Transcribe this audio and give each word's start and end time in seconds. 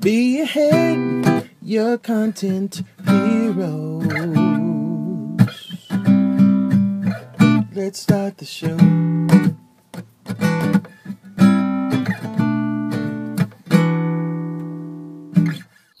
Be 0.00 0.40
ahead, 0.40 1.50
your 1.60 1.98
content 1.98 2.82
heroes. 3.04 4.06
Let's 7.74 8.00
start 8.04 8.38
the 8.38 8.46
show. 8.46 8.78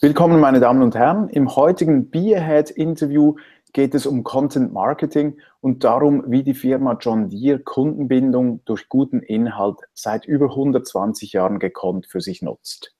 Willkommen, 0.00 0.40
meine 0.40 0.60
Damen 0.60 0.80
und 0.80 0.94
Herren. 0.94 1.28
Im 1.28 1.54
heutigen 1.54 2.08
Be 2.08 2.34
Ahead 2.34 2.70
Interview 2.70 3.34
geht 3.74 3.94
es 3.94 4.06
um 4.06 4.24
Content 4.24 4.72
Marketing 4.72 5.36
und 5.60 5.84
darum, 5.84 6.24
wie 6.26 6.42
die 6.42 6.54
Firma 6.54 6.96
John 6.98 7.28
Deere 7.28 7.58
Kundenbindung 7.58 8.64
durch 8.64 8.88
guten 8.88 9.20
Inhalt 9.20 9.76
seit 9.92 10.24
über 10.24 10.46
120 10.46 11.34
Jahren 11.34 11.58
gekonnt 11.58 12.06
für 12.06 12.22
sich 12.22 12.40
nutzt. 12.40 12.94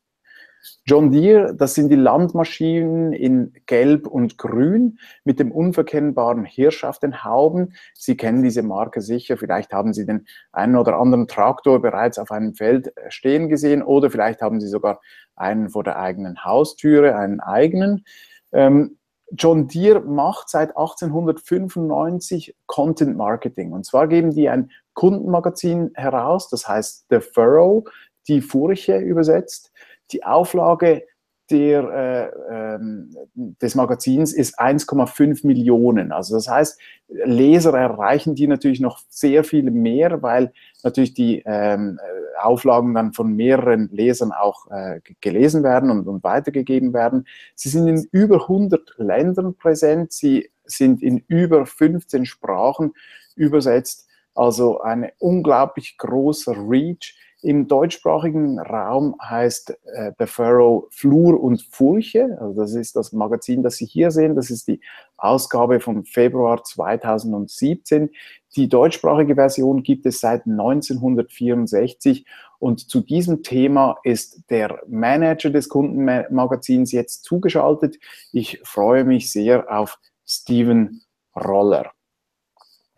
John 0.85 1.11
Deere, 1.11 1.55
das 1.55 1.75
sind 1.75 1.89
die 1.89 1.97
Landmaschinen 1.97 3.13
in 3.13 3.53
Gelb 3.67 4.07
und 4.07 4.39
Grün 4.39 4.99
mit 5.25 5.39
dem 5.39 5.53
unverkennbaren 5.53 6.45
Hirsch 6.45 6.85
auf 6.85 6.99
den 6.99 7.25
Hauben. 7.25 7.75
Sie 7.95 8.17
kennen 8.17 8.43
diese 8.43 8.63
Marke 8.63 9.01
sicher. 9.01 9.37
Vielleicht 9.37 9.73
haben 9.73 9.93
Sie 9.93 10.07
den 10.07 10.27
einen 10.53 10.77
oder 10.77 10.99
anderen 10.99 11.27
Traktor 11.27 11.81
bereits 11.81 12.19
auf 12.19 12.31
einem 12.31 12.55
Feld 12.55 12.93
stehen 13.09 13.49
gesehen 13.49 13.83
oder 13.83 14.11
vielleicht 14.11 14.43
haben 14.43 14.61
Sie 14.61 14.69
sogar 14.69 15.01
einen 15.37 15.71
vor 15.71 15.85
der 15.85 15.99
eigenen 15.99 16.45
Haustüre, 16.45 17.17
einen 17.17 17.41
eigenen. 17.41 18.05
Ähm, 18.53 18.97
John 19.33 19.69
Deere 19.69 20.01
macht 20.01 20.49
seit 20.49 20.71
1895 20.71 22.57
Content 22.67 23.17
Marketing. 23.17 23.73
Und 23.73 23.87
zwar 23.87 24.09
geben 24.09 24.35
die 24.35 24.49
ein 24.49 24.71
Kundenmagazin 24.95 25.93
heraus, 25.95 26.49
das 26.49 26.67
heißt 26.67 27.07
The 27.11 27.21
Furrow, 27.21 27.85
die 28.29 28.41
Furche 28.41 28.99
übersetzt. 28.99 29.70
Die 30.13 30.25
Auflage 30.25 31.05
der, 31.51 32.33
äh, 32.49 32.75
ähm, 32.75 33.15
des 33.35 33.75
Magazins 33.75 34.33
ist 34.33 34.59
1,5 34.61 35.47
Millionen. 35.47 36.13
Also 36.13 36.35
das 36.35 36.49
heißt, 36.49 36.81
Leser 37.09 37.77
erreichen 37.77 38.35
die 38.35 38.47
natürlich 38.47 38.81
noch 38.81 39.01
sehr 39.09 39.43
viel 39.43 39.71
mehr, 39.71 40.23
weil 40.23 40.53
natürlich 40.85 41.15
die 41.15 41.43
ähm, 41.45 41.99
Auflagen 42.41 42.95
dann 42.95 43.13
von 43.13 43.35
mehreren 43.35 43.89
Lesern 43.93 44.33
auch 44.33 44.71
äh, 44.71 45.01
gelesen 45.21 45.63
werden 45.63 45.91
und, 45.91 46.07
und 46.07 46.23
weitergegeben 46.25 46.95
werden. 46.95 47.27
Sie 47.55 47.69
sind 47.69 47.89
in 47.89 48.07
über 48.13 48.43
100 48.43 48.95
Ländern 48.99 49.55
präsent, 49.57 50.13
sie 50.13 50.51
sind 50.65 51.03
in 51.03 51.19
über 51.27 51.67
15 51.67 52.27
Sprachen 52.27 52.93
übersetzt, 53.35 54.07
also 54.35 54.81
eine 54.81 55.13
unglaublich 55.19 55.99
großer 55.99 56.55
Reach. 56.57 57.17
Im 57.43 57.69
deutschsprachigen 57.69 58.59
Raum 58.59 59.17
heißt 59.23 59.71
äh, 59.71 60.13
The 60.19 60.27
Pharaoh 60.27 60.89
Flur 60.91 61.43
und 61.43 61.63
Furche. 61.63 62.37
Also 62.41 62.61
das 62.61 62.75
ist 62.75 62.97
das 62.97 63.13
Magazin, 63.13 63.63
das 63.63 63.77
Sie 63.77 63.87
hier 63.87 64.11
sehen. 64.11 64.37
Das 64.37 64.51
ist 64.51 64.69
die 64.69 64.81
Ausgabe 65.17 65.81
vom 65.81 66.05
Februar 66.05 66.63
2017. 66.63 68.11
Die 68.57 68.69
deutschsprachige 68.69 69.37
Version 69.37 69.83
gibt 69.83 70.05
es 70.05 70.21
seit 70.21 70.47
1964 70.47 72.27
und 72.59 72.91
zu 72.91 73.01
diesem 73.01 73.43
Thema 73.43 73.97
ist 74.03 74.43
der 74.51 74.81
Manager 74.87 75.49
des 75.49 75.71
Kundenmagazins 75.71 76.93
jetzt 76.93 77.25
zugeschaltet. 77.25 77.99
Ich 78.33 78.61
freue 78.65 79.05
mich 79.05 79.33
sehr 79.33 79.65
auf 79.71 79.99
Steven 80.27 81.01
Roller. 81.35 81.91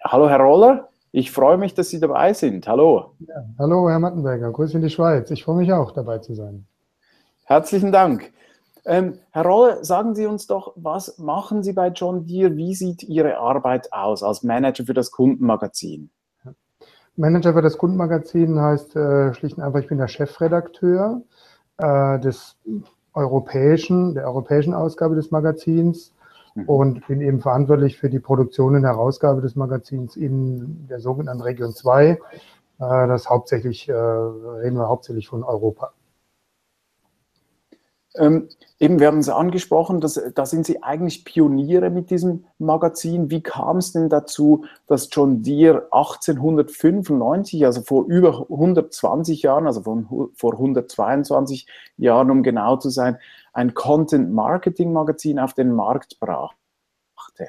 Hallo, 0.04 0.28
Herr 0.28 0.40
Roller. 0.40 0.91
Ich 1.14 1.30
freue 1.30 1.58
mich, 1.58 1.74
dass 1.74 1.90
Sie 1.90 2.00
dabei 2.00 2.32
sind. 2.32 2.66
Hallo. 2.66 3.12
Ja, 3.20 3.44
hallo, 3.58 3.90
Herr 3.90 3.98
Mattenberger. 3.98 4.50
Grüße 4.50 4.76
in 4.76 4.82
die 4.82 4.88
Schweiz. 4.88 5.30
Ich 5.30 5.44
freue 5.44 5.56
mich 5.56 5.70
auch, 5.70 5.92
dabei 5.92 6.18
zu 6.18 6.34
sein. 6.34 6.64
Herzlichen 7.44 7.92
Dank. 7.92 8.32
Ähm, 8.86 9.18
Herr 9.30 9.44
Rolle, 9.44 9.84
sagen 9.84 10.14
Sie 10.14 10.24
uns 10.24 10.46
doch, 10.46 10.72
was 10.74 11.18
machen 11.18 11.62
Sie 11.62 11.74
bei 11.74 11.88
John 11.88 12.26
Deere? 12.26 12.56
Wie 12.56 12.74
sieht 12.74 13.02
Ihre 13.02 13.36
Arbeit 13.36 13.92
aus 13.92 14.22
als 14.22 14.42
Manager 14.42 14.86
für 14.86 14.94
das 14.94 15.10
Kundenmagazin? 15.10 16.08
Manager 17.16 17.52
für 17.52 17.62
das 17.62 17.76
Kundenmagazin 17.76 18.58
heißt 18.58 18.96
äh, 18.96 19.34
schlicht 19.34 19.58
und 19.58 19.64
einfach, 19.64 19.80
ich 19.80 19.88
bin 19.88 19.98
der 19.98 20.08
Chefredakteur 20.08 21.20
äh, 21.76 22.20
des 22.20 22.56
europäischen, 23.12 24.14
der 24.14 24.24
europäischen 24.24 24.72
Ausgabe 24.72 25.14
des 25.14 25.30
Magazins 25.30 26.14
Mhm. 26.54 26.68
und 26.68 27.06
bin 27.06 27.20
eben 27.20 27.40
verantwortlich 27.40 27.98
für 27.98 28.10
die 28.10 28.20
Produktion 28.20 28.74
und 28.74 28.84
Herausgabe 28.84 29.40
des 29.40 29.56
Magazins 29.56 30.16
in 30.16 30.86
der 30.88 31.00
sogenannten 31.00 31.42
Region 31.42 31.72
2. 31.72 32.08
Äh, 32.10 32.18
das 32.78 33.28
hauptsächlich, 33.28 33.88
äh, 33.88 33.92
reden 33.92 34.76
wir 34.76 34.88
hauptsächlich 34.88 35.28
von 35.28 35.42
Europa. 35.44 35.92
Ähm, 38.14 38.48
eben, 38.78 39.00
wir 39.00 39.06
haben 39.06 39.18
es 39.18 39.30
angesprochen, 39.30 40.00
dass, 40.00 40.20
da 40.34 40.44
sind 40.44 40.66
Sie 40.66 40.82
eigentlich 40.82 41.24
Pioniere 41.24 41.88
mit 41.88 42.10
diesem 42.10 42.44
Magazin. 42.58 43.30
Wie 43.30 43.42
kam 43.42 43.78
es 43.78 43.92
denn 43.92 44.10
dazu, 44.10 44.66
dass 44.86 45.08
John 45.10 45.42
Deere 45.42 45.88
1895, 45.92 47.64
also 47.64 47.80
vor 47.80 48.04
über 48.04 48.46
120 48.50 49.42
Jahren, 49.42 49.66
also 49.66 49.82
von, 49.82 50.30
vor 50.34 50.52
122 50.52 51.66
Jahren, 51.96 52.30
um 52.30 52.42
genau 52.42 52.76
zu 52.76 52.90
sein, 52.90 53.16
ein 53.52 53.74
Content-Marketing-Magazin 53.74 55.38
auf 55.38 55.54
den 55.54 55.72
Markt 55.72 56.18
brachte? 56.20 57.48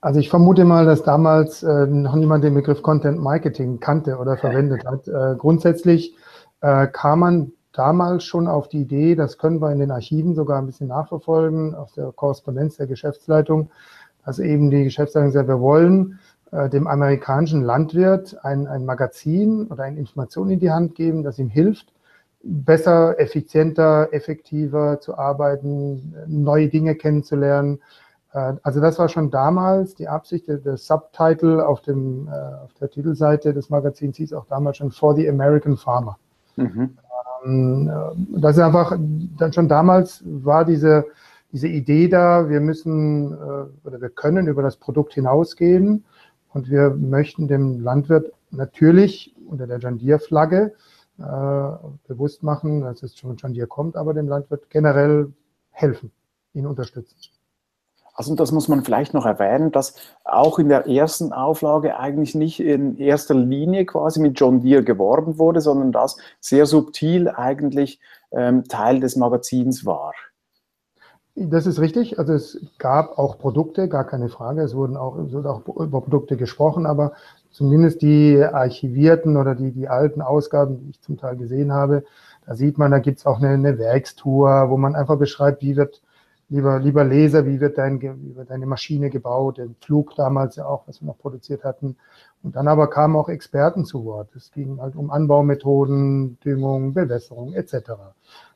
Also 0.00 0.18
ich 0.18 0.30
vermute 0.30 0.64
mal, 0.64 0.84
dass 0.84 1.04
damals 1.04 1.62
äh, 1.62 1.86
noch 1.86 2.16
niemand 2.16 2.42
den 2.42 2.54
Begriff 2.54 2.82
Content 2.82 3.20
Marketing 3.20 3.78
kannte 3.78 4.18
oder 4.18 4.36
verwendet 4.36 4.84
hat. 4.84 5.06
Äh, 5.06 5.36
grundsätzlich 5.36 6.16
äh, 6.60 6.88
kam 6.88 7.20
man 7.20 7.52
damals 7.72 8.24
schon 8.24 8.48
auf 8.48 8.68
die 8.68 8.82
Idee, 8.82 9.14
das 9.14 9.38
können 9.38 9.60
wir 9.60 9.70
in 9.70 9.78
den 9.78 9.90
Archiven 9.90 10.34
sogar 10.34 10.58
ein 10.58 10.66
bisschen 10.66 10.88
nachverfolgen, 10.88 11.74
aus 11.74 11.92
der 11.92 12.12
Korrespondenz 12.12 12.76
der 12.76 12.86
Geschäftsleitung, 12.86 13.70
dass 14.24 14.38
eben 14.38 14.70
die 14.70 14.84
Geschäftsleitung 14.84 15.30
sagt, 15.30 15.48
wir 15.48 15.60
wollen 15.60 16.18
äh, 16.50 16.68
dem 16.68 16.86
amerikanischen 16.86 17.62
Landwirt 17.62 18.36
ein, 18.44 18.66
ein 18.66 18.84
Magazin 18.84 19.68
oder 19.68 19.84
eine 19.84 19.98
Information 19.98 20.50
in 20.50 20.58
die 20.58 20.70
Hand 20.70 20.94
geben, 20.94 21.22
das 21.22 21.38
ihm 21.38 21.48
hilft, 21.48 21.92
besser, 22.42 23.18
effizienter, 23.20 24.08
effektiver 24.12 25.00
zu 25.00 25.16
arbeiten, 25.16 26.14
neue 26.26 26.68
Dinge 26.68 26.94
kennenzulernen. 26.94 27.80
Äh, 28.32 28.54
also 28.62 28.80
das 28.80 28.98
war 28.98 29.08
schon 29.08 29.30
damals 29.30 29.94
die 29.94 30.08
Absicht. 30.08 30.48
Der 30.48 30.76
Subtitle 30.76 31.66
auf, 31.66 31.82
dem, 31.82 32.28
äh, 32.28 32.64
auf 32.64 32.72
der 32.80 32.90
Titelseite 32.90 33.52
des 33.52 33.70
Magazins 33.70 34.16
hieß 34.16 34.32
auch 34.32 34.46
damals 34.46 34.78
schon 34.78 34.90
For 34.90 35.14
the 35.14 35.28
American 35.28 35.76
Farmer. 35.76 36.18
Mhm. 36.56 36.96
Ähm, 37.44 37.90
äh, 37.90 38.40
das 38.40 38.56
ist 38.56 38.62
einfach, 38.62 38.96
dann 39.38 39.52
schon 39.52 39.68
damals 39.68 40.22
war 40.24 40.64
diese, 40.64 41.04
diese 41.52 41.68
Idee 41.68 42.08
da, 42.08 42.48
wir 42.48 42.60
müssen 42.60 43.36
oder 43.84 44.00
wir 44.00 44.08
können 44.08 44.46
über 44.46 44.62
das 44.62 44.76
Produkt 44.76 45.12
hinausgehen 45.12 46.02
und 46.54 46.70
wir 46.70 46.90
möchten 46.90 47.46
dem 47.46 47.80
Landwirt 47.82 48.32
natürlich 48.50 49.34
unter 49.50 49.66
der 49.66 49.76
John 49.76 49.98
Deere 49.98 50.18
Flagge 50.18 50.72
bewusst 51.16 52.42
machen, 52.42 52.80
dass 52.80 53.02
es 53.02 53.16
schon, 53.16 53.38
schon 53.38 53.52
hier 53.52 53.66
kommt, 53.66 53.96
aber 53.96 54.14
dem 54.14 54.28
Landwirt 54.28 54.70
generell 54.70 55.32
helfen, 55.70 56.10
ihn 56.54 56.66
unterstützen. 56.66 57.16
Also 58.14 58.34
das 58.34 58.52
muss 58.52 58.68
man 58.68 58.84
vielleicht 58.84 59.14
noch 59.14 59.24
erwähnen, 59.24 59.72
dass 59.72 59.94
auch 60.24 60.58
in 60.58 60.68
der 60.68 60.86
ersten 60.86 61.32
Auflage 61.32 61.98
eigentlich 61.98 62.34
nicht 62.34 62.60
in 62.60 62.98
erster 62.98 63.34
Linie 63.34 63.86
quasi 63.86 64.20
mit 64.20 64.38
John 64.38 64.60
Deere 64.60 64.84
geworben 64.84 65.38
wurde, 65.38 65.62
sondern 65.62 65.92
das 65.92 66.18
sehr 66.38 66.66
subtil 66.66 67.28
eigentlich 67.30 68.00
ähm, 68.30 68.64
Teil 68.64 69.00
des 69.00 69.16
Magazins 69.16 69.86
war. 69.86 70.12
Das 71.34 71.66
ist 71.66 71.80
richtig. 71.80 72.18
Also 72.18 72.34
es 72.34 72.60
gab 72.78 73.18
auch 73.18 73.38
Produkte, 73.38 73.88
gar 73.88 74.04
keine 74.04 74.28
Frage. 74.28 74.60
Es 74.60 74.74
wurden 74.74 74.98
auch, 74.98 75.16
es 75.16 75.32
wurde 75.32 75.50
auch 75.50 75.66
über 75.66 76.02
Produkte 76.02 76.36
gesprochen, 76.36 76.84
aber 76.84 77.12
zumindest 77.52 78.02
die 78.02 78.42
archivierten 78.42 79.36
oder 79.36 79.54
die, 79.54 79.70
die 79.70 79.88
alten 79.88 80.22
Ausgaben, 80.22 80.78
die 80.78 80.90
ich 80.90 81.00
zum 81.00 81.16
Teil 81.16 81.36
gesehen 81.36 81.72
habe, 81.72 82.04
da 82.46 82.54
sieht 82.54 82.78
man, 82.78 82.90
da 82.90 82.98
gibt 82.98 83.20
es 83.20 83.26
auch 83.26 83.38
eine, 83.38 83.50
eine 83.50 83.78
Werkstour, 83.78 84.68
wo 84.68 84.76
man 84.76 84.96
einfach 84.96 85.16
beschreibt, 85.16 85.62
wie 85.62 85.76
wird, 85.76 86.02
lieber, 86.48 86.80
lieber 86.80 87.04
Leser, 87.04 87.46
wie 87.46 87.60
wird, 87.60 87.78
dein, 87.78 88.00
wie 88.00 88.34
wird 88.34 88.50
deine 88.50 88.66
Maschine 88.66 89.10
gebaut, 89.10 89.58
den 89.58 89.76
Flug 89.80 90.16
damals 90.16 90.56
ja 90.56 90.66
auch, 90.66 90.88
was 90.88 91.00
wir 91.00 91.06
noch 91.06 91.18
produziert 91.18 91.62
hatten. 91.62 91.96
Und 92.42 92.56
dann 92.56 92.66
aber 92.66 92.88
kamen 92.90 93.14
auch 93.14 93.28
Experten 93.28 93.84
zu 93.84 94.04
Wort. 94.04 94.34
Es 94.34 94.50
ging 94.50 94.80
halt 94.80 94.96
um 94.96 95.10
Anbaumethoden, 95.10 96.38
Düngung, 96.40 96.94
Bewässerung 96.94 97.52
etc. 97.52 97.92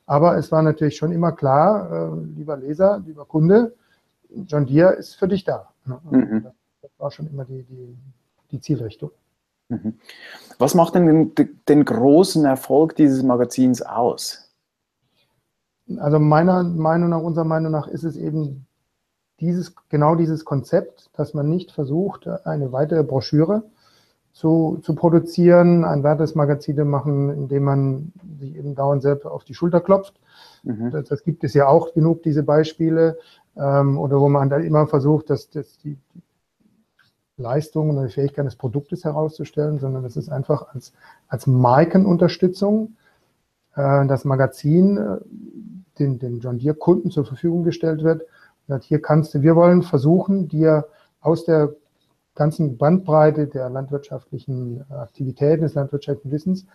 Aber 0.05 0.37
es 0.37 0.51
war 0.51 0.61
natürlich 0.61 0.97
schon 0.97 1.13
immer 1.13 1.31
klar, 1.31 2.11
äh, 2.13 2.25
lieber 2.35 2.57
Leser, 2.57 3.01
lieber 3.05 3.25
Kunde, 3.25 3.73
John 4.29 4.65
Deere 4.65 4.93
ist 4.93 5.15
für 5.15 5.27
dich 5.27 5.45
da. 5.45 5.69
Mhm. 5.85 6.47
Das 6.81 6.91
war 6.97 7.11
schon 7.11 7.27
immer 7.27 7.45
die, 7.45 7.63
die, 7.63 7.97
die 8.51 8.61
Zielrichtung. 8.61 9.11
Mhm. 9.69 9.95
Was 10.59 10.75
macht 10.75 10.95
denn 10.95 11.33
den, 11.35 11.55
den, 11.67 11.85
großen 11.85 12.45
Erfolg 12.45 12.95
dieses 12.95 13.23
Magazins 13.23 13.81
aus? 13.81 14.49
Also 15.97 16.19
meiner 16.19 16.63
Meinung 16.63 17.09
nach, 17.09 17.21
unserer 17.21 17.45
Meinung 17.45 17.71
nach 17.71 17.87
ist 17.87 18.03
es 18.03 18.17
eben 18.17 18.65
dieses, 19.39 19.73
genau 19.89 20.15
dieses 20.15 20.45
Konzept, 20.45 21.09
dass 21.13 21.33
man 21.33 21.49
nicht 21.49 21.71
versucht, 21.71 22.27
eine 22.27 22.71
weitere 22.71 23.03
Broschüre 23.03 23.63
zu, 24.33 24.79
zu 24.83 24.95
produzieren, 24.95 25.83
ein 25.83 26.03
Wertesmagazin 26.03 26.87
machen, 26.87 27.29
indem 27.29 27.63
man 27.63 28.13
sich 28.39 28.55
eben 28.55 28.75
dauernd 28.75 29.01
selbst 29.01 29.25
auf 29.25 29.43
die 29.43 29.53
Schulter 29.53 29.81
klopft. 29.81 30.19
Mhm. 30.63 30.91
Das, 30.91 31.07
das, 31.07 31.23
gibt 31.23 31.43
es 31.43 31.53
ja 31.53 31.67
auch 31.67 31.93
genug, 31.93 32.23
diese 32.23 32.43
Beispiele. 32.43 33.17
Ähm, 33.55 33.97
oder 33.97 34.19
wo 34.19 34.29
man 34.29 34.49
dann 34.49 34.63
immer 34.63 34.85
versucht, 34.87 35.29
dass, 35.29 35.49
dass 35.49 35.79
die 35.79 35.97
Leistungen 37.37 37.97
oder 37.97 38.07
die 38.07 38.13
Fähigkeit 38.13 38.45
des 38.45 38.55
Produktes 38.55 39.03
herauszustellen, 39.03 39.79
sondern 39.79 40.03
es 40.05 40.17
ist 40.17 40.29
einfach 40.29 40.73
als, 40.73 40.93
als 41.27 41.47
Markenunterstützung 41.47 42.95
äh, 43.75 44.07
das 44.07 44.25
Magazin 44.25 44.97
äh, 44.97 45.17
den, 45.99 46.19
den 46.19 46.39
John 46.39 46.57
Deere 46.57 46.75
Kunden 46.75 47.11
zur 47.11 47.25
Verfügung 47.25 47.63
gestellt 47.63 48.03
wird. 48.03 48.23
Und 48.67 48.83
hier 48.83 49.01
kannst 49.01 49.33
du, 49.33 49.41
wir 49.41 49.55
wollen 49.55 49.83
versuchen, 49.83 50.47
dir 50.47 50.87
aus 51.21 51.45
der 51.45 51.73
ganzen 52.35 52.77
Bandbreite 52.77 53.47
der 53.47 53.69
landwirtschaftlichen 53.69 54.83
Aktivitäten, 54.89 55.63
des 55.63 55.73
landwirtschaftlichen 55.75 56.31
Wissens, 56.31 56.65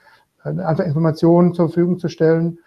äh, 0.45 0.51
einfach 0.51 0.85
Informationen 0.85 1.55
zur 1.55 1.69
Verfügung 1.69 1.99
zu 1.99 2.09
stellen, 2.09 2.59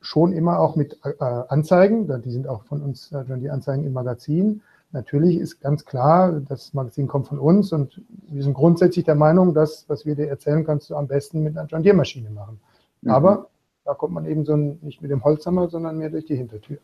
schon 0.00 0.32
immer 0.32 0.58
auch 0.58 0.76
mit 0.76 0.98
äh, 1.02 1.24
Anzeigen, 1.24 2.22
die 2.22 2.30
sind 2.30 2.46
auch 2.46 2.64
von 2.64 2.82
uns 2.82 3.12
äh, 3.12 3.24
die 3.38 3.48
Anzeigen 3.48 3.84
im 3.84 3.94
Magazin. 3.94 4.60
Natürlich 4.94 5.38
ist 5.38 5.60
ganz 5.60 5.84
klar, 5.84 6.40
das 6.48 6.72
Magazin 6.72 7.08
kommt 7.08 7.26
von 7.26 7.40
uns 7.40 7.72
und 7.72 8.00
wir 8.28 8.44
sind 8.44 8.54
grundsätzlich 8.54 9.04
der 9.04 9.16
Meinung, 9.16 9.52
dass, 9.52 9.88
was 9.88 10.06
wir 10.06 10.14
dir 10.14 10.28
erzählen, 10.28 10.64
kannst 10.64 10.88
du 10.88 10.94
am 10.94 11.08
besten 11.08 11.42
mit 11.42 11.58
einer 11.58 11.66
John 11.66 11.82
Deere 11.82 11.96
Maschine 11.96 12.30
machen. 12.30 12.60
Mhm. 13.00 13.10
Aber 13.10 13.48
da 13.84 13.94
kommt 13.94 14.14
man 14.14 14.24
eben 14.24 14.44
so 14.44 14.54
nicht 14.56 15.02
mit 15.02 15.10
dem 15.10 15.24
Holzhammer, 15.24 15.68
sondern 15.68 15.98
mehr 15.98 16.10
durch 16.10 16.26
die 16.26 16.36
Hintertür. 16.36 16.78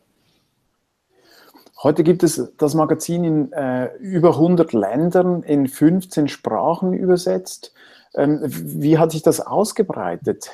Heute 1.81 2.03
gibt 2.03 2.23
es 2.23 2.51
das 2.57 2.73
Magazin 2.73 3.23
in 3.23 3.53
äh, 3.53 3.95
über 3.95 4.31
100 4.31 4.73
Ländern, 4.73 5.41
in 5.43 5.69
15 5.69 6.27
Sprachen 6.27 6.91
übersetzt. 6.91 7.73
Ähm, 8.13 8.41
wie 8.43 8.97
hat 8.97 9.11
sich 9.11 9.23
das 9.23 9.39
ausgebreitet? 9.39 10.49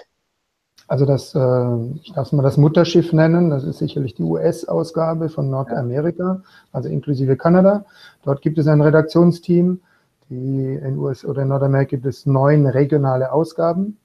Also 0.88 1.06
das, 1.06 1.36
äh, 1.36 1.78
ich 2.02 2.14
darf 2.14 2.28
es 2.28 2.32
mal 2.32 2.44
das 2.44 2.58
Mutterschiff 2.58 3.12
nennen, 3.12 3.50
das 3.50 3.66
ist 3.66 3.80
sicherlich 3.80 4.16
die 4.16 4.24
US-Ausgabe 4.24 5.28
von 5.28 5.50
Nordamerika, 5.50 6.42
also 6.72 6.88
inklusive 6.88 7.36
Kanada. 7.36 7.86
Dort 8.24 8.42
gibt 8.42 8.58
es 8.58 8.68
ein 8.68 8.82
Redaktionsteam, 8.82 9.82
die 10.30 10.76
in 10.76 10.98
US 10.98 11.26
oder 11.26 11.42
in 11.42 11.50
Nordamerika 11.50 11.90
gibt 11.90 12.06
es 12.06 12.26
neun 12.26 12.66
regionale 12.68 13.32
Ausgaben 13.34 13.98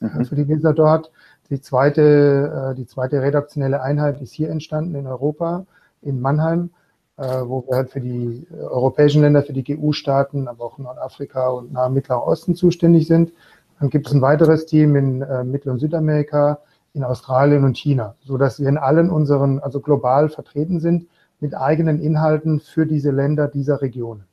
mhm. 0.00 0.24
für 0.24 0.36
die 0.36 0.44
Leser 0.44 0.72
dort. 0.72 1.10
Die 1.50 1.60
zweite, 1.60 2.70
äh, 2.70 2.74
die 2.74 2.86
zweite 2.86 3.20
redaktionelle 3.20 3.82
Einheit 3.82 4.22
ist 4.22 4.32
hier 4.32 4.50
entstanden 4.50 4.94
in 4.94 5.06
Europa 5.06 5.66
in 6.00 6.20
Mannheim, 6.20 6.70
äh, 7.18 7.42
wo 7.44 7.62
wir 7.68 7.76
halt 7.76 7.90
für 7.90 8.00
die 8.00 8.46
europäischen 8.58 9.20
Länder, 9.20 9.42
für 9.42 9.52
die 9.52 9.64
GU-Staaten, 9.64 10.48
aber 10.48 10.64
auch 10.64 10.78
Nordafrika 10.78 11.48
und 11.50 11.72
Nahe 11.72 11.90
Mittlerer 11.90 12.26
Osten 12.26 12.54
zuständig 12.54 13.06
sind. 13.06 13.32
Dann 13.80 13.90
gibt 13.90 14.06
es 14.06 14.12
ein 14.12 14.22
weiteres 14.22 14.66
Team 14.66 14.94
in 14.94 15.22
äh, 15.22 15.42
Mittel- 15.42 15.72
und 15.72 15.78
Südamerika, 15.78 16.60
in 16.92 17.02
Australien 17.02 17.64
und 17.64 17.76
China, 17.76 18.14
so 18.24 18.36
dass 18.36 18.60
wir 18.60 18.68
in 18.68 18.78
allen 18.78 19.10
unseren, 19.10 19.58
also 19.58 19.80
global 19.80 20.28
vertreten 20.28 20.80
sind, 20.80 21.06
mit 21.40 21.56
eigenen 21.56 22.00
Inhalten 22.00 22.60
für 22.60 22.86
diese 22.86 23.10
Länder 23.10 23.48
dieser 23.48 23.80
Regionen. 23.80 24.24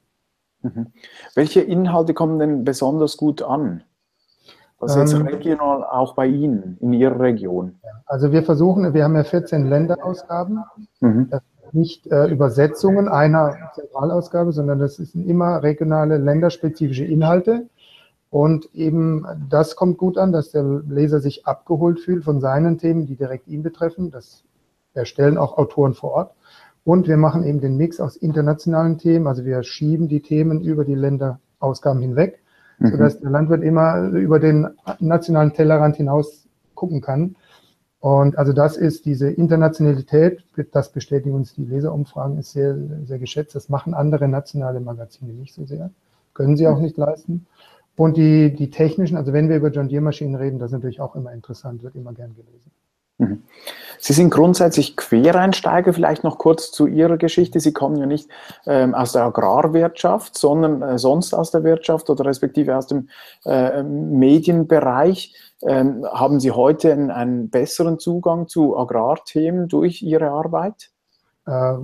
Mhm. 0.62 0.88
Welche 1.34 1.62
Inhalte 1.62 2.14
kommen 2.14 2.40
denn 2.40 2.64
besonders 2.66 3.16
gut 3.16 3.42
an? 3.42 3.84
Das 4.80 4.96
ist 4.96 4.98
jetzt 4.98 5.14
ähm, 5.14 5.28
regional 5.28 5.84
auch 5.84 6.14
bei 6.14 6.28
Ihnen, 6.28 6.78
in 6.82 6.94
Ihrer 6.94 7.20
Region. 7.20 7.76
Also 8.06 8.32
wir 8.32 8.44
versuchen, 8.44 8.94
wir 8.94 9.04
haben 9.04 9.16
ja 9.16 9.24
14 9.24 9.68
Länderausgaben. 9.68 10.64
Mhm. 11.00 11.30
Das 11.30 11.42
nicht 11.74 12.08
äh, 12.08 12.28
Übersetzungen 12.28 13.08
einer 13.08 13.72
Zentralausgabe, 13.76 14.52
sondern 14.52 14.80
das 14.80 14.96
sind 14.96 15.28
immer 15.28 15.62
regionale, 15.64 16.18
länderspezifische 16.18 17.06
Inhalte. 17.06 17.68
Und 18.30 18.74
eben 18.74 19.26
das 19.50 19.76
kommt 19.76 19.98
gut 19.98 20.18
an, 20.18 20.32
dass 20.32 20.52
der 20.52 20.64
Leser 20.64 21.20
sich 21.20 21.46
abgeholt 21.46 22.00
fühlt 22.00 22.24
von 22.24 22.42
seinen 22.42 22.78
Themen, 22.78 23.06
die 23.06 23.16
direkt 23.16 23.48
ihn 23.48 23.64
betreffen. 23.64 24.12
Das 24.12 24.44
erstellen 24.94 25.38
auch 25.38 25.58
Autoren 25.58 25.94
vor 25.94 26.12
Ort. 26.12 26.34
Und 26.84 27.08
wir 27.08 27.18
machen 27.18 27.44
eben 27.44 27.62
den 27.62 27.78
Mix 27.78 28.00
aus 28.00 28.16
internationalen 28.16 28.98
Themen. 28.98 29.28
Also 29.28 29.46
wir 29.46 29.64
schieben 29.64 30.08
die 30.08 30.22
Themen 30.22 30.62
über 30.62 30.86
die 30.86 30.96
Länderausgaben 30.96 32.02
hinweg, 32.02 32.42
mhm. 32.80 32.92
sodass 32.92 33.20
der 33.20 33.30
Landwirt 33.30 33.64
immer 33.64 34.08
über 34.10 34.40
den 34.40 34.68
nationalen 35.00 35.54
Tellerrand 35.54 35.96
hinaus 35.96 36.48
gucken 36.76 37.02
kann 37.02 37.36
und 38.00 38.38
also 38.38 38.54
das 38.54 38.78
ist 38.78 39.06
diese 39.06 39.30
Internationalität, 39.30 40.44
das 40.72 40.92
bestätigen 40.92 41.36
uns 41.36 41.54
die 41.56 41.66
Leserumfragen, 41.66 42.38
ist 42.38 42.52
sehr, 42.52 42.78
sehr 43.06 43.20
geschätzt. 43.20 43.56
Das 43.56 43.70
machen 43.70 43.94
andere 43.94 44.28
nationale 44.28 44.80
Magazine 44.80 45.34
nicht 45.34 45.54
so 45.54 45.66
sehr, 45.66 45.90
können 46.34 46.58
sie 46.58 46.68
auch 46.68 46.80
nicht 46.80 46.98
leisten. 46.98 47.48
Und 47.98 48.16
die, 48.16 48.54
die 48.54 48.70
technischen, 48.70 49.18
also 49.18 49.34
wenn 49.34 49.50
wir 49.50 49.58
über 49.58 49.70
John 49.70 49.90
Deere 49.90 50.04
Maschinen 50.04 50.36
reden, 50.36 50.60
das 50.60 50.70
ist 50.70 50.74
natürlich 50.74 51.02
auch 51.02 51.16
immer 51.16 51.34
interessant, 51.34 51.82
wird 51.82 51.96
immer 51.96 52.14
gern 52.14 52.36
gelesen. 52.36 52.72
Mhm. 53.18 53.42
Sie 53.98 54.14
sind 54.14 54.30
grundsätzlich 54.30 54.96
Quereinsteiger, 54.96 55.92
vielleicht 55.92 56.24
noch 56.24 56.38
kurz 56.38 56.72
zu 56.72 56.86
Ihrer 56.86 57.18
Geschichte. 57.18 57.60
Sie 57.60 57.74
kommen 57.74 57.98
ja 57.98 58.06
nicht 58.06 58.30
ähm, 58.68 58.94
aus 58.94 59.14
der 59.14 59.24
Agrarwirtschaft, 59.24 60.38
sondern 60.38 60.84
äh, 60.84 61.00
sonst 61.00 61.34
aus 61.34 61.50
der 61.50 61.64
Wirtschaft 61.64 62.08
oder 62.12 62.26
respektive 62.26 62.78
aus 62.78 62.86
dem 62.86 63.10
äh, 63.46 63.82
Medienbereich. 63.82 65.34
Ähm, 65.64 66.06
haben 66.06 66.40
Sie 66.40 66.52
heute 66.52 66.94
einen, 66.94 67.10
einen, 67.10 67.50
besseren 67.50 67.98
Zugang 67.98 68.48
zu 68.48 68.78
Agrarthemen 68.78 69.68
durch 69.68 70.04
Ihre 70.04 70.30
Arbeit? 70.30 70.92
Äh, 71.48 71.78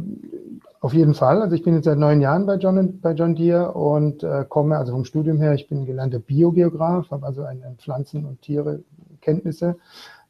auf 0.81 0.94
jeden 0.94 1.13
Fall. 1.13 1.42
Also 1.42 1.56
ich 1.56 1.63
bin 1.63 1.75
jetzt 1.75 1.86
seit 1.86 1.98
neun 1.98 2.19
Jahren 2.19 2.45
bei 2.45 2.56
John, 2.56 3.00
bei 3.00 3.13
John 3.13 3.36
Deere 3.36 3.71
und 3.71 4.21
äh, 4.21 4.44
komme 4.48 4.77
also 4.77 4.92
vom 4.92 5.06
Studium 5.06 5.38
her, 5.39 5.54
ich 5.54 5.69
bin 5.69 5.86
gelernter 5.86 6.19
Biogeograf, 6.19 7.10
habe 7.10 7.25
also 7.25 7.44
eine 7.44 7.74
Pflanzen- 7.77 8.25
und 8.25 8.42
Tierekenntnisse, 8.42 9.77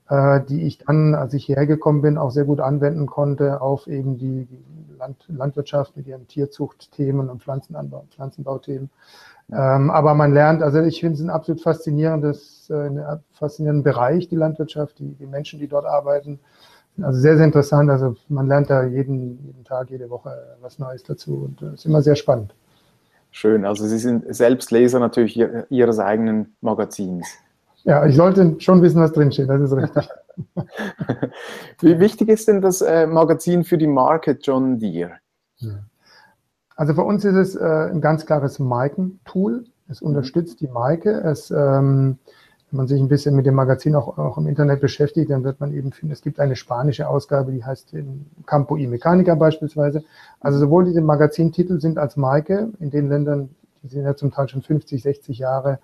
äh, 0.10 0.42
die 0.48 0.62
ich 0.62 0.78
dann, 0.78 1.16
als 1.16 1.34
ich 1.34 1.46
hierher 1.46 1.66
gekommen 1.66 2.04
bin, 2.04 2.20
auch 2.20 2.30
sehr 2.30 2.46
gut 2.46 2.60
anwenden 2.60 3.08
konnte 3.08 3.62
auf 3.62 3.88
eben 3.88 4.20
die, 4.20 4.46
die 4.46 4.96
Land, 5.00 5.26
Landwirtschaft 5.28 5.98
mit 5.98 6.06
ihren 6.06 6.28
Tierzuchtthemen 6.28 7.32
und 7.32 7.42
Pflanzenanbau, 7.42 8.06
Pflanzenbauthemen. 8.12 8.92
Ähm, 9.52 9.90
aber 9.90 10.14
man 10.14 10.34
lernt, 10.34 10.62
also 10.62 10.82
ich 10.82 11.00
finde 11.00 11.16
es 11.16 11.22
ein 11.22 11.32
absolut 11.32 11.62
faszinierendes, 11.62 12.70
äh, 12.70 12.76
ein 12.76 13.20
faszinierenden 13.32 13.84
Bereich, 13.84 14.28
die 14.28 14.36
Landwirtschaft, 14.36 15.00
die, 15.00 15.16
die 15.16 15.26
Menschen, 15.26 15.60
die 15.60 15.68
dort 15.68 15.86
arbeiten. 15.86 16.40
Also 17.02 17.20
sehr, 17.20 17.38
sehr 17.38 17.46
interessant. 17.46 17.90
Also 17.90 18.16
man 18.30 18.48
lernt 18.48 18.70
da 18.70 18.84
jeden, 18.84 19.44
jeden 19.46 19.64
Tag, 19.64 19.90
jede 19.90 20.10
Woche 20.10 20.32
was 20.62 20.80
Neues 20.80 21.04
dazu 21.04 21.46
und 21.46 21.62
es 21.62 21.70
äh, 21.70 21.74
ist 21.74 21.86
immer 21.86 22.02
sehr 22.02 22.16
spannend. 22.16 22.54
Schön. 23.32 23.66
Also 23.66 23.88
Sie 23.88 23.98
sind 23.98 24.26
selbst 24.34 24.70
Leser 24.70 25.00
natürlich 25.00 25.40
Ihres 25.70 26.00
eigenen 26.00 26.56
Magazins. 26.62 27.28
Ja, 27.84 28.06
ich 28.06 28.16
sollte 28.16 28.56
schon 28.60 28.82
wissen, 28.82 29.02
was 29.02 29.12
drinsteht, 29.12 29.50
das 29.50 29.62
ist 29.62 29.74
richtig. 29.74 30.08
Wie 31.82 32.00
wichtig 32.00 32.30
ist 32.30 32.48
denn 32.48 32.62
das 32.62 32.82
äh, 32.82 33.06
Magazin 33.06 33.64
für 33.64 33.78
die 33.78 33.88
Marke 33.88 34.38
John 34.42 34.80
Deere? 34.80 35.18
Also 36.76 36.94
für 36.94 37.04
uns 37.04 37.24
ist 37.24 37.36
es 37.36 37.56
äh, 37.56 37.90
ein 37.92 38.02
ganz 38.02 38.26
klares 38.26 38.60
Markentool. 38.60 39.66
Es 39.88 40.02
unterstützt 40.02 40.62
die 40.62 40.68
Marke. 40.68 41.12
Es, 41.12 41.52
ähm, 41.52 42.18
wenn 42.74 42.78
man 42.78 42.88
sich 42.88 43.00
ein 43.00 43.08
bisschen 43.08 43.36
mit 43.36 43.46
dem 43.46 43.54
Magazin 43.54 43.94
auch, 43.94 44.18
auch 44.18 44.40
im 44.40 44.48
Internet 44.48 44.82
beschäftigt, 44.82 45.30
dann 45.30 45.44
wird 45.44 45.60
man 45.60 45.72
eben 45.74 45.92
finden, 45.92 46.12
es 46.12 46.24
gibt 46.24 46.40
eine 46.40 46.56
spanische 46.56 47.08
Ausgabe, 47.08 47.52
die 47.52 47.64
heißt 47.64 47.94
Campo 48.48 48.78
y 48.78 48.90
Mechanica 48.90 49.36
beispielsweise. 49.36 50.04
Also 50.40 50.58
sowohl 50.58 50.86
diese 50.86 51.02
Magazintitel 51.02 51.80
sind 51.80 52.00
als 52.00 52.18
Marke 52.18 52.70
in 52.80 52.90
den 52.90 53.10
Ländern, 53.10 53.50
die 53.84 53.90
sind 53.90 54.06
ja 54.06 54.16
zum 54.16 54.32
Teil 54.32 54.50
schon 54.50 54.64
50, 54.64 55.04
60 55.04 55.38
Jahre 55.38 55.78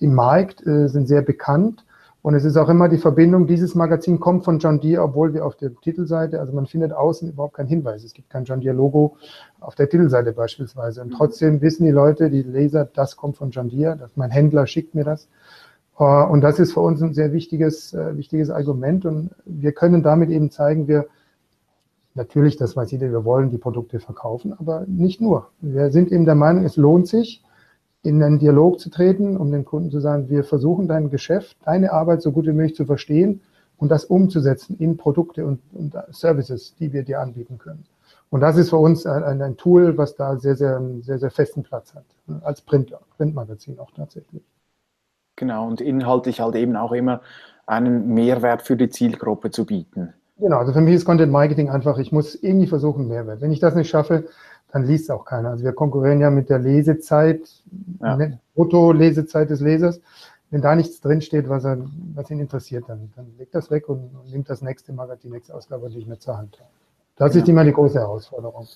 im 0.00 0.16
Markt, 0.16 0.66
äh, 0.66 0.88
sind 0.88 1.06
sehr 1.06 1.22
bekannt 1.22 1.84
und 2.22 2.36
es 2.36 2.44
ist 2.44 2.56
auch 2.56 2.68
immer 2.68 2.88
die 2.88 2.98
Verbindung, 2.98 3.48
dieses 3.48 3.74
Magazin 3.74 4.20
kommt 4.20 4.44
von 4.44 4.60
John 4.60 4.78
Deere, 4.78 5.02
obwohl 5.02 5.34
wir 5.34 5.44
auf 5.44 5.56
der 5.56 5.74
Titelseite, 5.74 6.38
also 6.38 6.52
man 6.52 6.66
findet 6.66 6.92
außen 6.92 7.28
überhaupt 7.28 7.54
keinen 7.54 7.66
Hinweis. 7.66 8.04
Es 8.04 8.12
gibt 8.12 8.30
kein 8.30 8.44
John 8.44 8.60
Deere 8.60 8.76
Logo 8.76 9.16
auf 9.58 9.74
der 9.74 9.88
Titelseite 9.88 10.32
beispielsweise. 10.32 11.02
Und 11.02 11.08
mhm. 11.08 11.16
trotzdem 11.16 11.60
wissen 11.60 11.84
die 11.84 11.90
Leute, 11.90 12.30
die 12.30 12.42
Leser, 12.42 12.84
das 12.84 13.16
kommt 13.16 13.36
von 13.36 13.50
John 13.50 13.68
Deere, 13.68 13.96
dass 13.96 14.16
mein 14.16 14.30
Händler 14.30 14.68
schickt 14.68 14.94
mir 14.94 15.02
das. 15.02 15.28
Äh, 16.02 16.24
und 16.24 16.40
das 16.40 16.58
ist 16.58 16.72
für 16.72 16.80
uns 16.80 17.00
ein 17.02 17.14
sehr 17.14 17.32
wichtiges, 17.32 17.94
äh, 17.94 18.16
wichtiges 18.16 18.50
Argument. 18.50 19.06
Und 19.06 19.30
wir 19.44 19.72
können 19.72 20.02
damit 20.02 20.30
eben 20.30 20.50
zeigen, 20.50 20.88
wir, 20.88 21.06
natürlich, 22.14 22.56
das 22.56 22.76
weiß 22.76 22.90
jeder, 22.90 23.10
wir 23.10 23.24
wollen 23.24 23.50
die 23.50 23.58
Produkte 23.58 24.00
verkaufen, 24.00 24.52
aber 24.58 24.84
nicht 24.86 25.20
nur. 25.20 25.48
Wir 25.60 25.90
sind 25.90 26.10
eben 26.10 26.24
der 26.24 26.34
Meinung, 26.34 26.64
es 26.64 26.76
lohnt 26.76 27.08
sich, 27.08 27.42
in 28.02 28.20
einen 28.20 28.40
Dialog 28.40 28.80
zu 28.80 28.90
treten, 28.90 29.36
um 29.36 29.52
den 29.52 29.64
Kunden 29.64 29.90
zu 29.92 30.00
sagen, 30.00 30.28
wir 30.28 30.42
versuchen 30.42 30.88
dein 30.88 31.08
Geschäft, 31.08 31.56
deine 31.64 31.92
Arbeit 31.92 32.20
so 32.20 32.32
gut 32.32 32.46
wie 32.46 32.52
möglich 32.52 32.74
zu 32.74 32.84
verstehen 32.84 33.42
und 33.76 33.90
das 33.90 34.04
umzusetzen 34.04 34.76
in 34.80 34.96
Produkte 34.96 35.46
und, 35.46 35.60
und 35.72 35.94
Services, 36.10 36.74
die 36.80 36.92
wir 36.92 37.04
dir 37.04 37.20
anbieten 37.20 37.58
können. 37.58 37.84
Und 38.28 38.40
das 38.40 38.56
ist 38.56 38.70
für 38.70 38.78
uns 38.78 39.06
ein, 39.06 39.40
ein, 39.40 39.56
Tool, 39.56 39.96
was 39.98 40.16
da 40.16 40.36
sehr, 40.36 40.56
sehr, 40.56 40.82
sehr, 41.02 41.20
sehr 41.20 41.30
festen 41.30 41.62
Platz 41.62 41.94
hat, 41.94 42.04
als 42.42 42.60
Print, 42.60 42.92
Printmagazin 43.16 43.78
auch 43.78 43.92
tatsächlich. 43.92 44.42
Genau, 45.36 45.66
und 45.66 45.80
inhaltlich 45.80 46.40
halt 46.40 46.54
eben 46.54 46.76
auch 46.76 46.92
immer 46.92 47.20
einen 47.66 48.12
Mehrwert 48.14 48.62
für 48.62 48.76
die 48.76 48.88
Zielgruppe 48.88 49.50
zu 49.50 49.64
bieten. 49.64 50.12
Genau, 50.38 50.58
also 50.58 50.72
für 50.72 50.80
mich 50.80 50.94
ist 50.94 51.04
Content 51.04 51.30
Marketing 51.32 51.70
einfach, 51.70 51.98
ich 51.98 52.12
muss 52.12 52.34
irgendwie 52.34 52.66
versuchen, 52.66 53.06
Mehrwert. 53.06 53.40
Wenn 53.40 53.52
ich 53.52 53.60
das 53.60 53.74
nicht 53.74 53.88
schaffe, 53.88 54.24
dann 54.72 54.84
liest 54.84 55.10
auch 55.10 55.24
keiner. 55.24 55.50
Also 55.50 55.64
wir 55.64 55.72
konkurrieren 55.72 56.20
ja 56.20 56.30
mit 56.30 56.50
der 56.50 56.58
Lesezeit, 56.58 57.48
ja. 58.00 58.18
Foto-Lesezeit 58.54 59.50
des 59.50 59.60
Lesers. 59.60 60.00
Wenn 60.50 60.60
da 60.60 60.74
nichts 60.74 61.00
drinsteht, 61.00 61.48
was, 61.48 61.64
er, 61.64 61.78
was 62.14 62.30
ihn 62.30 62.40
interessiert, 62.40 62.84
dann, 62.88 63.10
dann 63.16 63.26
legt 63.38 63.54
das 63.54 63.70
weg 63.70 63.88
und, 63.88 64.10
und 64.14 64.30
nimmt 64.32 64.50
das 64.50 64.60
nächste 64.60 64.92
Magazin, 64.92 65.30
die 65.30 65.36
nächste 65.36 65.54
Ausgabe 65.54 65.88
nicht 65.88 66.08
mehr 66.08 66.18
zur 66.18 66.36
Hand. 66.36 66.58
Das 67.22 67.36
ist 67.36 67.48
immer 67.48 67.62
die 67.62 67.72
große 67.72 68.00
Herausforderung. 68.00 68.66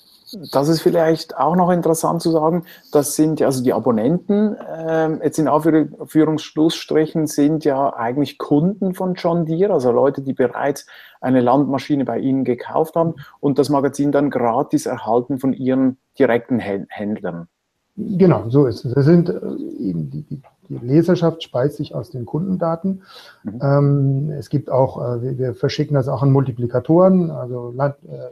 Das 0.53 0.69
ist 0.69 0.81
vielleicht 0.81 1.37
auch 1.37 1.57
noch 1.57 1.69
interessant 1.69 2.23
zu 2.23 2.31
sagen. 2.31 2.63
Das 2.93 3.17
sind 3.17 3.43
also 3.43 3.61
die 3.65 3.73
Abonnenten, 3.73 4.55
äh, 4.55 5.17
jetzt 5.25 5.41
in 5.41 5.49
Aufführungsschlussstrichen, 5.49 7.27
sind 7.27 7.65
ja 7.65 7.93
eigentlich 7.93 8.39
Kunden 8.39 8.95
von 8.95 9.15
John 9.15 9.47
Deere, 9.47 9.73
also 9.73 9.91
Leute, 9.91 10.23
die 10.23 10.33
bereits 10.33 10.87
eine 11.21 11.41
Landmaschine 11.41 12.05
bei 12.05 12.21
Ihnen 12.21 12.45
gekauft 12.45 12.95
haben 12.95 13.15
und 13.41 13.59
das 13.59 13.69
Magazin 13.69 14.13
dann 14.13 14.31
gratis 14.31 14.87
erhalten 14.87 15.41
von 15.41 15.53
Ihren 15.53 15.99
direkten 16.17 16.61
Händlern. 16.61 17.49
Genau, 17.97 18.49
so 18.49 18.67
ist 18.67 18.85
es. 18.85 18.95
Das 18.95 19.07
sind 19.07 19.29
äh, 19.29 19.35
eben 19.81 20.09
die, 20.09 20.41
die 20.69 20.79
Leserschaft 20.79 21.43
speist 21.43 21.77
sich 21.77 21.95
aus 21.95 22.11
den 22.11 22.27
Kundendaten. 22.27 23.03
Mhm. 23.45 23.61
Ähm, 23.63 24.31
es 24.31 24.49
gibt 24.49 24.71
auch, 24.71 25.01
äh, 25.01 25.23
wir, 25.23 25.39
wir, 25.39 25.55
verschicken 25.55 25.95
das 25.95 26.09
auch 26.09 26.23
an 26.23 26.31
Multiplikatoren, 26.31 27.31
also 27.31 27.73
Land, 27.75 27.97
äh, 28.05 28.31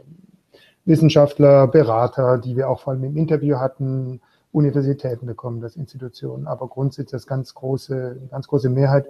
Wissenschaftler, 0.85 1.67
Berater, 1.67 2.37
die 2.37 2.55
wir 2.55 2.69
auch 2.69 2.81
vor 2.81 2.93
allem 2.93 3.03
im 3.03 3.17
Interview 3.17 3.57
hatten, 3.57 4.21
Universitäten 4.51 5.25
bekommen 5.25 5.59
das, 5.61 5.75
Institutionen. 5.75 6.47
Aber 6.47 6.67
grundsätzlich 6.67 7.11
das 7.11 7.27
ganz 7.27 7.53
große, 7.53 8.17
ganz 8.31 8.47
große 8.47 8.69
Mehrheit 8.69 9.07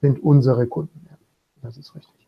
sind 0.00 0.22
unsere 0.22 0.66
Kunden. 0.66 1.06
Ja, 1.08 1.16
das 1.62 1.76
ist 1.76 1.94
richtig. 1.94 2.27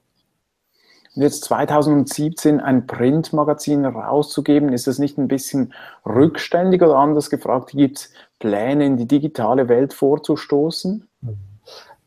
Jetzt 1.14 1.44
2017 1.44 2.60
ein 2.60 2.86
Printmagazin 2.86 3.84
rauszugeben, 3.84 4.72
ist 4.72 4.86
das 4.86 4.98
nicht 4.98 5.18
ein 5.18 5.26
bisschen 5.26 5.74
rückständig 6.06 6.82
oder 6.82 6.96
anders 6.96 7.30
gefragt? 7.30 7.70
Gibt 7.72 7.98
es 7.98 8.12
Pläne, 8.38 8.86
in 8.86 8.96
die 8.96 9.08
digitale 9.08 9.68
Welt 9.68 9.92
vorzustoßen? 9.92 11.08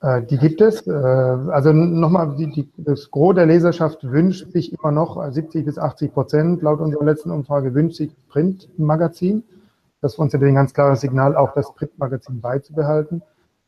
Äh, 0.01 0.24
die 0.24 0.38
gibt 0.38 0.62
es. 0.62 0.88
Äh, 0.88 0.91
also 0.91 1.74
nochmal, 1.74 2.36
die, 2.38 2.51
die, 2.51 2.69
das 2.77 3.12
Gros 3.12 3.36
der 3.36 3.45
Leserschaft 3.45 4.10
wünscht 4.10 4.51
sich 4.51 4.74
immer 4.74 4.91
noch, 4.91 5.22
70 5.31 5.62
äh, 5.62 5.63
bis 5.63 5.77
80 5.77 6.13
Prozent 6.13 6.62
laut 6.62 6.79
unserer 6.79 7.03
letzten 7.03 7.31
Umfrage, 7.31 7.74
wünscht 7.74 7.98
sich 7.98 8.12
Printmagazin. 8.29 9.43
Das 10.01 10.13
ist 10.13 10.15
für 10.15 10.22
uns 10.22 10.33
ein 10.33 10.55
ganz 10.55 10.74
klares 10.74 11.01
Signal, 11.01 11.36
auch 11.36 11.53
das 11.53 11.74
Printmagazin 11.74 12.41
beizubehalten. 12.41 13.22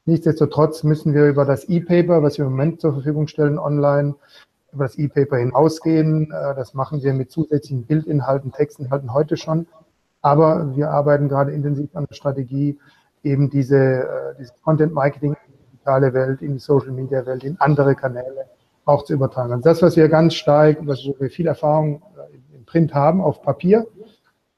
Nichtsdestotrotz 0.06 0.84
müssen 0.84 1.13
wir 1.13 1.27
über 1.27 1.46
das 1.46 1.68
E-Paper, 1.68 2.22
was 2.22 2.38
wir 2.38 2.46
im 2.46 2.51
Moment 2.51 2.80
zur 2.80 2.94
Verfügung 2.94 3.27
stellen, 3.27 3.58
online 3.58 4.15
über 4.75 4.86
das 4.86 4.98
E-Paper 4.98 5.38
hinausgehen. 5.38 6.32
Äh, 6.32 6.55
das 6.55 6.74
machen 6.74 7.01
wir 7.01 7.13
mit 7.13 7.32
zusätzlichen 7.32 7.86
Bildinhalten, 7.86 8.51
Textinhalten 8.51 9.13
heute 9.13 9.38
schon. 9.38 9.67
Aber 10.22 10.75
wir 10.75 10.91
arbeiten 10.91 11.29
gerade 11.29 11.51
intensiv 11.51 11.96
an 11.96 12.05
der 12.10 12.15
Strategie, 12.15 12.77
eben 13.24 13.50
diese, 13.50 13.77
äh, 13.77 14.36
diese 14.39 14.53
Content-Marketing 14.63 15.34
in 15.34 15.53
die 15.53 15.72
digitale 15.72 16.13
Welt, 16.13 16.41
in 16.41 16.53
die 16.53 16.60
Social-Media-Welt, 16.60 17.44
in 17.44 17.60
andere 17.60 17.96
Kanäle 17.96 18.46
auch 18.86 19.03
zu 19.03 19.13
übertragen. 19.13 19.53
Also 19.53 19.63
das, 19.63 19.82
was 19.82 19.96
wir 19.96 20.08
ganz 20.10 20.36
stark, 20.36 20.77
was, 20.82 21.03
wir 21.17 21.29
viel 21.29 21.48
Erfahrung 21.48 22.03
äh, 22.17 22.55
im 22.55 22.65
Print 22.65 22.94
haben, 22.94 23.22
auf 23.22 23.41
Papier, 23.41 23.86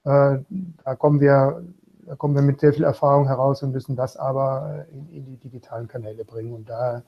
da 0.03 0.95
kommen 0.97 1.19
wir 1.19 1.65
da 2.07 2.15
kommen 2.15 2.35
wir 2.35 2.41
mit 2.41 2.61
sehr 2.61 2.73
viel 2.73 2.85
Erfahrung 2.85 3.27
heraus 3.27 3.61
und 3.63 3.73
müssen 3.73 3.95
das 3.95 4.17
aber 4.17 4.85
äh, 4.89 4.93
in, 4.95 5.09
in 5.09 5.25
die 5.25 5.37
digitalen 5.37 5.87
Kanäle 5.87 6.23
bringen. 6.23 6.53
Und 6.53 6.69
da, 6.69 7.03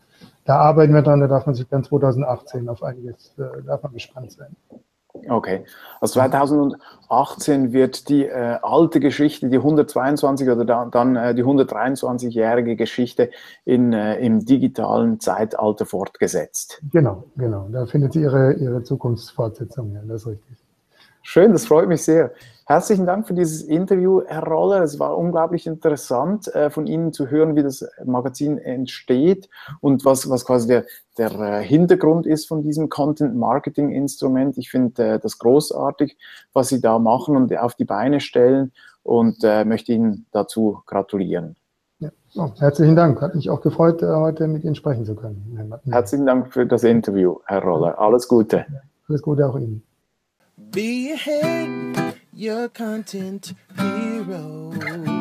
da 0.45 0.57
arbeiten 0.57 0.93
wir 0.93 1.01
dran, 1.01 1.21
da 1.21 1.27
darf 1.27 1.45
man 1.45 1.55
sich 1.55 1.67
dann 1.67 1.83
2018 1.83 2.67
auf 2.67 2.83
einiges, 2.83 3.33
äh, 3.37 3.63
darf 3.65 3.81
man 3.83 3.93
gespannt 3.93 4.33
sein. 4.33 4.55
Okay, 5.27 5.65
also 6.01 6.13
2018 6.13 7.73
wird 7.73 8.09
die 8.09 8.25
äh, 8.25 8.59
alte 8.61 8.99
Geschichte, 8.99 9.49
die 9.49 9.57
122 9.57 10.47
oder 10.47 10.65
da, 10.65 10.85
dann 10.85 11.15
äh, 11.15 11.33
die 11.33 11.43
123-jährige 11.43 12.75
Geschichte 12.75 13.31
in, 13.65 13.91
äh, 13.91 14.19
im 14.19 14.45
digitalen 14.45 15.19
Zeitalter 15.19 15.87
fortgesetzt. 15.87 16.81
Genau, 16.91 17.23
genau. 17.35 17.67
Da 17.69 17.87
findet 17.87 18.13
sie 18.13 18.21
ihre, 18.21 18.53
ihre 18.53 18.83
Zukunftsfortsetzung, 18.83 19.93
ja, 19.93 20.01
das 20.05 20.21
ist 20.21 20.27
richtig. 20.27 20.58
Schön, 21.21 21.51
das 21.51 21.65
freut 21.65 21.87
mich 21.87 22.03
sehr. 22.03 22.31
Herzlichen 22.69 23.07
Dank 23.07 23.27
für 23.27 23.33
dieses 23.33 23.63
Interview, 23.63 24.21
Herr 24.27 24.43
Roller. 24.43 24.83
Es 24.83 24.99
war 24.99 25.17
unglaublich 25.17 25.65
interessant, 25.65 26.53
äh, 26.53 26.69
von 26.69 26.85
Ihnen 26.85 27.11
zu 27.11 27.27
hören, 27.27 27.55
wie 27.55 27.63
das 27.63 27.83
Magazin 28.05 28.59
entsteht 28.59 29.49
und 29.81 30.05
was, 30.05 30.29
was 30.29 30.45
quasi 30.45 30.67
der, 30.67 30.85
der 31.17 31.31
äh, 31.31 31.63
Hintergrund 31.63 32.27
ist 32.27 32.47
von 32.47 32.61
diesem 32.61 32.89
Content-Marketing-Instrument. 32.89 34.59
Ich 34.59 34.69
finde 34.69 35.03
äh, 35.03 35.19
das 35.19 35.39
großartig, 35.39 36.15
was 36.53 36.69
Sie 36.69 36.79
da 36.79 36.99
machen 36.99 37.35
und 37.35 37.57
auf 37.57 37.73
die 37.73 37.85
Beine 37.85 38.19
stellen 38.19 38.71
und 39.01 39.41
möchte 39.65 39.93
Ihnen 39.93 40.27
dazu 40.31 40.83
gratulieren. 40.85 41.55
Ja. 41.97 42.11
Oh, 42.35 42.51
herzlichen 42.59 42.95
Dank. 42.95 43.19
Hat 43.21 43.33
mich 43.33 43.49
auch 43.49 43.61
gefreut, 43.61 44.03
heute 44.03 44.47
mit 44.47 44.63
Ihnen 44.63 44.75
sprechen 44.75 45.05
zu 45.05 45.15
können. 45.15 45.73
Herzlichen 45.89 46.27
Dank 46.27 46.53
für 46.53 46.67
das 46.67 46.83
Interview, 46.83 47.39
Herr 47.45 47.63
Roller. 47.63 47.97
Alles 47.97 48.27
Gute. 48.27 48.67
Alles 49.07 49.23
Gute 49.23 49.47
auch 49.47 49.57
Ihnen. 49.57 49.81
Be 50.71 51.11
ahead 51.13 52.19
your 52.31 52.69
content 52.69 53.53
hero. 53.75 55.18